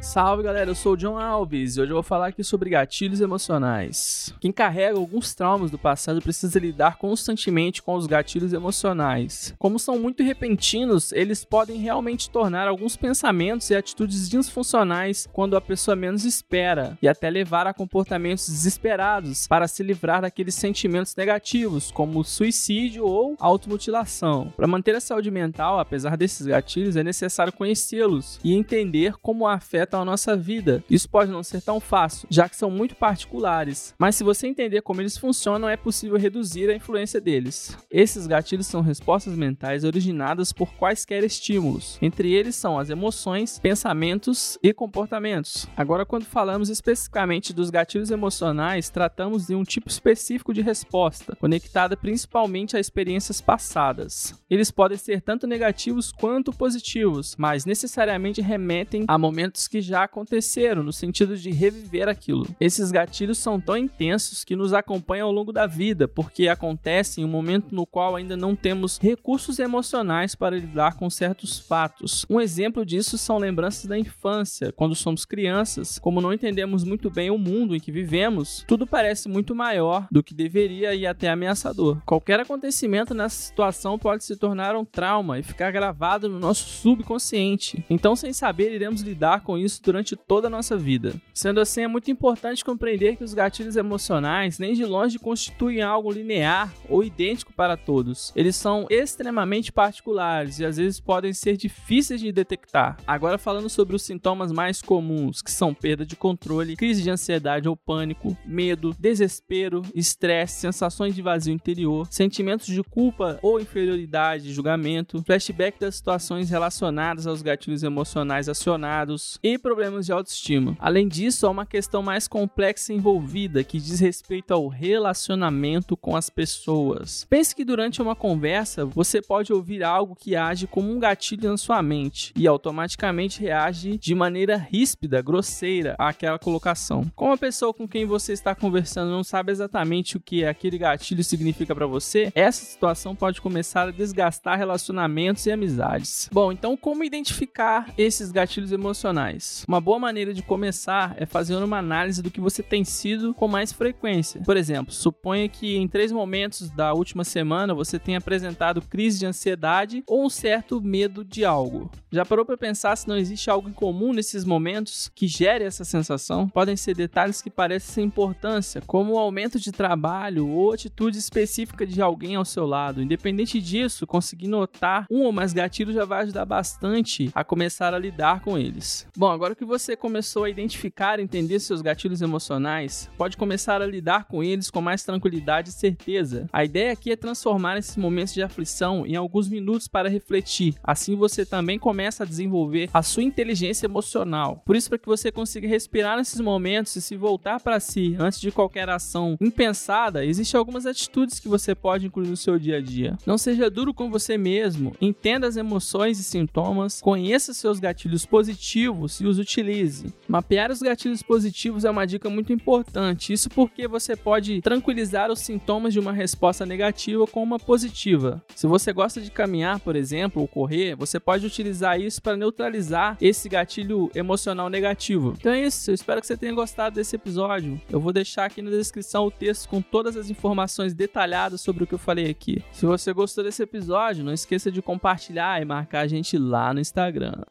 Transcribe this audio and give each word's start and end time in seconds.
Salve 0.00 0.44
galera, 0.44 0.70
eu 0.70 0.76
sou 0.76 0.92
o 0.92 0.96
John 0.96 1.18
Alves 1.18 1.76
e 1.76 1.80
hoje 1.80 1.90
eu 1.90 1.96
vou 1.96 2.04
falar 2.04 2.28
aqui 2.28 2.44
sobre 2.44 2.70
gatilhos 2.70 3.20
emocionais. 3.20 4.32
Quem 4.40 4.52
carrega 4.52 4.96
alguns 4.96 5.34
traumas 5.34 5.72
do 5.72 5.78
passado 5.78 6.22
precisa 6.22 6.58
lidar 6.58 6.98
constantemente 6.98 7.82
com 7.82 7.94
os 7.94 8.06
gatilhos 8.06 8.52
emocionais. 8.52 9.52
Como 9.58 9.78
são 9.78 9.98
muito 9.98 10.22
repentinos, 10.22 11.10
eles 11.10 11.44
podem 11.44 11.78
realmente 11.80 12.30
tornar 12.30 12.68
alguns 12.68 12.96
pensamentos 12.96 13.68
e 13.70 13.74
atitudes 13.74 14.28
disfuncionais 14.28 15.28
quando 15.32 15.56
a 15.56 15.60
pessoa 15.60 15.96
menos 15.96 16.24
espera 16.24 16.96
e 17.02 17.08
até 17.08 17.28
levar 17.28 17.66
a 17.66 17.74
comportamentos 17.74 18.48
desesperados 18.48 19.48
para 19.48 19.66
se 19.66 19.82
livrar 19.82 20.22
daqueles 20.22 20.54
sentimentos 20.54 21.16
negativos, 21.16 21.90
como 21.90 22.22
suicídio 22.22 23.04
ou 23.04 23.36
automutilação. 23.40 24.52
Para 24.56 24.68
manter 24.68 24.94
a 24.94 25.00
saúde 25.00 25.30
mental, 25.30 25.80
apesar 25.80 26.16
desses 26.16 26.46
gatilhos, 26.46 26.96
é 26.96 27.02
necessário 27.02 27.52
conhecê-los 27.52 28.38
e 28.44 28.54
entender 28.54 29.14
como 29.20 29.46
afetam 29.88 30.02
a 30.02 30.04
nossa 30.04 30.36
vida. 30.36 30.84
Isso 30.90 31.08
pode 31.08 31.30
não 31.30 31.42
ser 31.42 31.62
tão 31.62 31.80
fácil, 31.80 32.28
já 32.30 32.48
que 32.48 32.56
são 32.56 32.70
muito 32.70 32.94
particulares, 32.94 33.94
mas 33.98 34.14
se 34.14 34.22
você 34.22 34.46
entender 34.46 34.82
como 34.82 35.00
eles 35.00 35.16
funcionam, 35.16 35.68
é 35.68 35.76
possível 35.76 36.18
reduzir 36.18 36.68
a 36.68 36.74
influência 36.74 37.20
deles. 37.20 37.76
Esses 37.90 38.26
gatilhos 38.26 38.66
são 38.66 38.82
respostas 38.82 39.34
mentais 39.34 39.84
originadas 39.84 40.52
por 40.52 40.74
quaisquer 40.74 41.24
estímulos. 41.24 41.98
Entre 42.02 42.32
eles 42.32 42.54
são 42.54 42.78
as 42.78 42.90
emoções, 42.90 43.58
pensamentos 43.58 44.58
e 44.62 44.74
comportamentos. 44.74 45.66
Agora, 45.76 46.04
quando 46.04 46.24
falamos 46.24 46.68
especificamente 46.68 47.54
dos 47.54 47.70
gatilhos 47.70 48.10
emocionais, 48.10 48.90
tratamos 48.90 49.46
de 49.46 49.54
um 49.54 49.64
tipo 49.64 49.88
específico 49.88 50.52
de 50.52 50.60
resposta, 50.60 51.34
conectada 51.36 51.96
principalmente 51.96 52.76
a 52.76 52.80
experiências 52.80 53.40
passadas. 53.40 54.34
Eles 54.50 54.70
podem 54.70 54.98
ser 54.98 55.22
tanto 55.22 55.46
negativos 55.46 56.12
quanto 56.12 56.52
positivos, 56.52 57.34
mas 57.38 57.64
necessariamente 57.64 58.42
remetem 58.42 59.04
a 59.08 59.16
momentos 59.16 59.66
que 59.68 59.77
já 59.80 60.04
aconteceram, 60.04 60.82
no 60.82 60.92
sentido 60.92 61.36
de 61.36 61.50
reviver 61.50 62.08
aquilo. 62.08 62.46
Esses 62.60 62.90
gatilhos 62.90 63.38
são 63.38 63.60
tão 63.60 63.76
intensos 63.76 64.44
que 64.44 64.56
nos 64.56 64.72
acompanham 64.72 65.26
ao 65.26 65.32
longo 65.32 65.52
da 65.52 65.66
vida, 65.66 66.08
porque 66.08 66.48
acontecem 66.48 67.22
em 67.22 67.26
um 67.26 67.30
momento 67.30 67.74
no 67.74 67.86
qual 67.86 68.16
ainda 68.16 68.36
não 68.36 68.54
temos 68.54 68.98
recursos 68.98 69.58
emocionais 69.58 70.34
para 70.34 70.56
lidar 70.56 70.96
com 70.96 71.08
certos 71.10 71.58
fatos. 71.58 72.24
Um 72.28 72.40
exemplo 72.40 72.84
disso 72.84 73.18
são 73.18 73.38
lembranças 73.38 73.86
da 73.86 73.98
infância, 73.98 74.72
quando 74.72 74.94
somos 74.94 75.24
crianças, 75.24 75.98
como 75.98 76.20
não 76.20 76.32
entendemos 76.32 76.84
muito 76.84 77.10
bem 77.10 77.30
o 77.30 77.38
mundo 77.38 77.74
em 77.74 77.80
que 77.80 77.92
vivemos, 77.92 78.64
tudo 78.66 78.86
parece 78.86 79.28
muito 79.28 79.54
maior 79.54 80.06
do 80.10 80.22
que 80.22 80.34
deveria 80.34 80.94
e 80.94 81.06
até 81.06 81.28
ameaçador. 81.28 81.98
Qualquer 82.04 82.40
acontecimento 82.40 83.14
nessa 83.14 83.36
situação 83.36 83.98
pode 83.98 84.24
se 84.24 84.36
tornar 84.36 84.76
um 84.76 84.84
trauma 84.84 85.38
e 85.38 85.42
ficar 85.42 85.70
gravado 85.70 86.28
no 86.28 86.38
nosso 86.38 86.68
subconsciente. 86.68 87.84
Então, 87.90 88.16
sem 88.16 88.32
saber, 88.32 88.72
iremos 88.72 89.02
lidar 89.02 89.42
com 89.42 89.58
isso 89.58 89.67
durante 89.82 90.14
toda 90.14 90.46
a 90.46 90.50
nossa 90.50 90.76
vida. 90.76 91.20
Sendo 91.34 91.60
assim, 91.60 91.82
é 91.82 91.88
muito 91.88 92.10
importante 92.10 92.64
compreender 92.64 93.16
que 93.16 93.24
os 93.24 93.34
gatilhos 93.34 93.76
emocionais 93.76 94.58
nem 94.58 94.74
de 94.74 94.84
longe 94.84 95.18
constituem 95.18 95.82
algo 95.82 96.12
linear 96.12 96.72
ou 96.88 97.02
idêntico 97.02 97.52
para 97.52 97.76
todos. 97.76 98.32
Eles 98.36 98.56
são 98.56 98.86
extremamente 98.88 99.72
particulares 99.72 100.58
e 100.58 100.64
às 100.64 100.76
vezes 100.76 101.00
podem 101.00 101.32
ser 101.32 101.56
difíceis 101.56 102.20
de 102.20 102.30
detectar. 102.30 102.96
Agora 103.06 103.38
falando 103.38 103.68
sobre 103.68 103.96
os 103.96 104.02
sintomas 104.02 104.52
mais 104.52 104.80
comuns, 104.80 105.42
que 105.42 105.50
são 105.50 105.74
perda 105.74 106.06
de 106.06 106.16
controle, 106.16 106.76
crise 106.76 107.02
de 107.02 107.10
ansiedade 107.10 107.68
ou 107.68 107.76
pânico, 107.76 108.36
medo, 108.46 108.94
desespero, 108.98 109.82
estresse, 109.94 110.60
sensações 110.60 111.14
de 111.14 111.22
vazio 111.22 111.52
interior, 111.52 112.06
sentimentos 112.10 112.66
de 112.66 112.82
culpa 112.82 113.38
ou 113.42 113.60
inferioridade, 113.60 114.52
julgamento, 114.52 115.22
flashback 115.24 115.78
das 115.80 115.96
situações 115.96 116.50
relacionadas 116.50 117.26
aos 117.26 117.42
gatilhos 117.42 117.82
emocionais 117.82 118.48
acionados 118.48 119.38
e 119.42 119.57
problemas 119.58 120.06
de 120.06 120.12
autoestima. 120.12 120.76
Além 120.78 121.08
disso, 121.08 121.46
há 121.46 121.50
uma 121.50 121.66
questão 121.66 122.02
mais 122.02 122.26
complexa 122.26 122.92
envolvida 122.92 123.64
que 123.64 123.78
diz 123.78 124.00
respeito 124.00 124.52
ao 124.52 124.68
relacionamento 124.68 125.96
com 125.96 126.16
as 126.16 126.30
pessoas. 126.30 127.26
Pense 127.28 127.54
que 127.54 127.64
durante 127.64 128.00
uma 128.00 128.14
conversa 128.14 128.84
você 128.84 129.20
pode 129.20 129.52
ouvir 129.52 129.82
algo 129.82 130.16
que 130.16 130.36
age 130.36 130.66
como 130.66 130.90
um 130.90 130.98
gatilho 130.98 131.50
na 131.50 131.56
sua 131.56 131.82
mente 131.82 132.32
e 132.36 132.46
automaticamente 132.46 133.40
reage 133.40 133.98
de 133.98 134.14
maneira 134.14 134.56
ríspida, 134.56 135.22
grosseira 135.22 135.94
àquela 135.98 136.38
colocação. 136.38 137.10
Como 137.14 137.32
a 137.32 137.38
pessoa 137.38 137.74
com 137.74 137.86
quem 137.86 138.06
você 138.06 138.32
está 138.32 138.54
conversando 138.54 139.10
não 139.10 139.24
sabe 139.24 139.52
exatamente 139.52 140.16
o 140.16 140.20
que 140.20 140.44
aquele 140.44 140.78
gatilho 140.78 141.24
significa 141.24 141.74
para 141.74 141.86
você, 141.86 142.32
essa 142.34 142.64
situação 142.64 143.14
pode 143.14 143.40
começar 143.40 143.88
a 143.88 143.92
desgastar 143.92 144.58
relacionamentos 144.58 145.46
e 145.46 145.52
amizades. 145.52 146.28
Bom, 146.32 146.52
então 146.52 146.76
como 146.76 147.04
identificar 147.04 147.92
esses 147.96 148.30
gatilhos 148.30 148.72
emocionais? 148.72 149.47
Uma 149.66 149.80
boa 149.80 149.98
maneira 149.98 150.32
de 150.32 150.42
começar 150.42 151.14
é 151.18 151.26
fazendo 151.26 151.64
uma 151.64 151.78
análise 151.78 152.22
do 152.22 152.30
que 152.30 152.40
você 152.40 152.62
tem 152.62 152.84
sido 152.84 153.34
com 153.34 153.48
mais 153.48 153.72
frequência. 153.72 154.40
Por 154.44 154.56
exemplo, 154.56 154.92
suponha 154.92 155.48
que 155.48 155.76
em 155.76 155.88
três 155.88 156.12
momentos 156.12 156.70
da 156.70 156.92
última 156.92 157.24
semana 157.24 157.74
você 157.74 157.98
tenha 157.98 158.18
apresentado 158.18 158.82
crise 158.82 159.18
de 159.18 159.26
ansiedade 159.26 160.02
ou 160.06 160.24
um 160.24 160.30
certo 160.30 160.80
medo 160.80 161.24
de 161.24 161.44
algo. 161.44 161.90
Já 162.10 162.24
parou 162.24 162.44
para 162.44 162.56
pensar 162.56 162.96
se 162.96 163.06
não 163.06 163.16
existe 163.16 163.50
algo 163.50 163.68
em 163.68 163.72
comum 163.72 164.12
nesses 164.12 164.44
momentos 164.44 165.10
que 165.14 165.26
gere 165.26 165.64
essa 165.64 165.84
sensação? 165.84 166.48
Podem 166.48 166.76
ser 166.76 166.94
detalhes 166.94 167.42
que 167.42 167.50
parecem 167.50 167.94
sem 167.94 168.04
importância, 168.04 168.82
como 168.86 169.14
o 169.14 169.18
aumento 169.18 169.58
de 169.58 169.72
trabalho 169.72 170.48
ou 170.48 170.72
atitude 170.72 171.18
específica 171.18 171.86
de 171.86 172.00
alguém 172.00 172.36
ao 172.36 172.44
seu 172.44 172.66
lado. 172.66 173.02
Independente 173.02 173.60
disso, 173.60 174.06
conseguir 174.06 174.48
notar 174.48 175.06
um 175.10 175.22
ou 175.22 175.32
mais 175.32 175.52
gatilhos 175.52 175.94
já 175.94 176.04
vai 176.04 176.22
ajudar 176.22 176.44
bastante 176.44 177.30
a 177.34 177.44
começar 177.44 177.94
a 177.94 177.98
lidar 177.98 178.40
com 178.40 178.58
eles. 178.58 179.06
Bom, 179.16 179.37
agora 179.38 179.54
que 179.54 179.64
você 179.64 179.94
começou 179.94 180.42
a 180.42 180.50
identificar 180.50 181.20
e 181.20 181.22
entender 181.22 181.60
seus 181.60 181.80
gatilhos 181.80 182.20
emocionais, 182.20 183.08
pode 183.16 183.36
começar 183.36 183.80
a 183.80 183.86
lidar 183.86 184.24
com 184.24 184.42
eles 184.42 184.68
com 184.68 184.80
mais 184.80 185.04
tranquilidade 185.04 185.68
e 185.68 185.72
certeza. 185.72 186.48
A 186.52 186.64
ideia 186.64 186.92
aqui 186.92 187.12
é 187.12 187.16
transformar 187.16 187.78
esses 187.78 187.96
momentos 187.96 188.34
de 188.34 188.42
aflição 188.42 189.06
em 189.06 189.14
alguns 189.14 189.48
minutos 189.48 189.86
para 189.86 190.08
refletir. 190.08 190.74
Assim 190.82 191.14
você 191.14 191.46
também 191.46 191.78
começa 191.78 192.24
a 192.24 192.26
desenvolver 192.26 192.90
a 192.92 193.00
sua 193.00 193.22
inteligência 193.22 193.86
emocional. 193.86 194.60
Por 194.66 194.74
isso, 194.74 194.88
para 194.88 194.98
que 194.98 195.06
você 195.06 195.30
consiga 195.30 195.68
respirar 195.68 196.16
nesses 196.16 196.40
momentos 196.40 196.96
e 196.96 197.00
se 197.00 197.14
voltar 197.14 197.60
para 197.60 197.78
si 197.78 198.16
antes 198.18 198.40
de 198.40 198.50
qualquer 198.50 198.88
ação 198.88 199.36
impensada, 199.40 200.24
existem 200.24 200.58
algumas 200.58 200.84
atitudes 200.84 201.38
que 201.38 201.46
você 201.46 201.76
pode 201.76 202.06
incluir 202.06 202.26
no 202.26 202.36
seu 202.36 202.58
dia 202.58 202.78
a 202.78 202.80
dia. 202.80 203.16
Não 203.24 203.38
seja 203.38 203.70
duro 203.70 203.94
com 203.94 204.10
você 204.10 204.36
mesmo, 204.36 204.96
entenda 205.00 205.46
as 205.46 205.56
emoções 205.56 206.18
e 206.18 206.24
sintomas, 206.24 207.00
conheça 207.00 207.54
seus 207.54 207.78
gatilhos 207.78 208.26
positivos 208.26 209.20
e 209.20 209.27
os 209.28 209.38
utilize. 209.38 210.12
Mapear 210.26 210.70
os 210.70 210.80
gatilhos 210.80 211.22
positivos 211.22 211.84
é 211.84 211.90
uma 211.90 212.06
dica 212.06 212.28
muito 212.28 212.52
importante. 212.52 213.32
Isso 213.32 213.48
porque 213.50 213.86
você 213.86 214.16
pode 214.16 214.60
tranquilizar 214.60 215.30
os 215.30 215.40
sintomas 215.40 215.92
de 215.92 216.00
uma 216.00 216.12
resposta 216.12 216.64
negativa 216.64 217.26
com 217.26 217.42
uma 217.42 217.58
positiva. 217.58 218.42
Se 218.54 218.66
você 218.66 218.92
gosta 218.92 219.20
de 219.20 219.30
caminhar, 219.30 219.80
por 219.80 219.96
exemplo, 219.96 220.42
ou 220.42 220.48
correr, 220.48 220.94
você 220.94 221.20
pode 221.20 221.46
utilizar 221.46 222.00
isso 222.00 222.22
para 222.22 222.36
neutralizar 222.36 223.16
esse 223.20 223.48
gatilho 223.48 224.10
emocional 224.14 224.68
negativo. 224.68 225.34
Então 225.38 225.52
é 225.52 225.62
isso, 225.66 225.90
eu 225.90 225.94
espero 225.94 226.20
que 226.20 226.26
você 226.26 226.36
tenha 226.36 226.54
gostado 226.54 226.96
desse 226.96 227.16
episódio. 227.16 227.80
Eu 227.90 228.00
vou 228.00 228.12
deixar 228.12 228.44
aqui 228.44 228.62
na 228.62 228.70
descrição 228.70 229.26
o 229.26 229.30
texto 229.30 229.68
com 229.68 229.80
todas 229.80 230.16
as 230.16 230.30
informações 230.30 230.94
detalhadas 230.94 231.60
sobre 231.60 231.84
o 231.84 231.86
que 231.86 231.94
eu 231.94 231.98
falei 231.98 232.30
aqui. 232.30 232.62
Se 232.72 232.86
você 232.86 233.12
gostou 233.12 233.44
desse 233.44 233.62
episódio, 233.62 234.24
não 234.24 234.32
esqueça 234.32 234.70
de 234.70 234.82
compartilhar 234.82 235.60
e 235.60 235.64
marcar 235.64 236.00
a 236.00 236.06
gente 236.06 236.38
lá 236.38 236.72
no 236.72 236.80
Instagram. 236.80 237.42